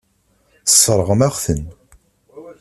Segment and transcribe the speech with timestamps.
[0.67, 1.63] Tesseṛɣem-aɣ-ten.